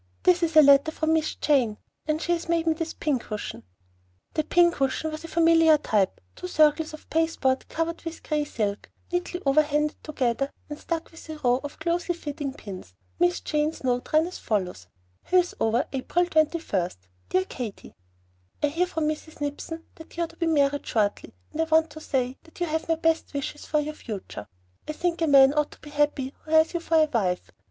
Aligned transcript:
This 0.23 0.41
is 0.41 0.57
a 0.57 0.63
letter 0.63 0.91
from 0.91 1.13
Miss 1.13 1.35
Jane! 1.35 1.77
And 2.07 2.19
she 2.19 2.31
has 2.31 2.49
made 2.49 2.65
me 2.65 2.73
this 2.73 2.95
pincushion!" 2.95 3.61
The 4.33 4.43
pincushion 4.43 5.11
was 5.11 5.23
of 5.23 5.29
a 5.29 5.33
familiar 5.35 5.77
type, 5.77 6.19
two 6.35 6.47
circles 6.47 6.95
of 6.95 7.07
pasteboard 7.11 7.69
covered 7.69 8.01
with 8.01 8.23
gray 8.23 8.43
silk, 8.43 8.89
neatly 9.11 9.43
over 9.45 9.61
handed 9.61 10.03
together, 10.03 10.49
and 10.71 10.79
stuck 10.79 11.11
with 11.11 11.29
a 11.29 11.37
row 11.43 11.59
of 11.63 11.77
closely 11.77 12.15
fitting 12.15 12.55
pins. 12.55 12.95
Miss 13.19 13.41
Jane's 13.41 13.83
note 13.83 14.11
ran 14.11 14.25
as 14.25 14.39
follows: 14.39 14.87
HILLSOVER, 15.25 15.85
April 15.93 16.25
21. 16.25 16.89
DEAR 17.29 17.45
KATY, 17.45 17.93
I 18.63 18.69
hear 18.69 18.87
from 18.87 19.07
Mrs. 19.07 19.39
Nipson 19.39 19.83
that 19.93 20.17
you 20.17 20.23
are 20.23 20.27
to 20.27 20.35
be 20.35 20.47
married 20.47 20.83
shortly, 20.83 21.31
and 21.51 21.61
I 21.61 21.65
want 21.65 21.91
to 21.91 22.01
say 22.01 22.37
that 22.41 22.59
you 22.59 22.65
have 22.65 22.87
my 22.89 22.95
best 22.95 23.35
wishes 23.35 23.67
for 23.67 23.79
your 23.79 23.93
future. 23.93 24.47
I 24.87 24.93
think 24.93 25.21
a 25.21 25.27
man 25.27 25.53
ought 25.53 25.69
to 25.73 25.79
be 25.79 25.91
happy 25.91 26.33
who 26.41 26.49
has 26.49 26.73
you 26.73 26.79
for 26.79 26.95
a 26.95 27.05
wife. 27.05 27.51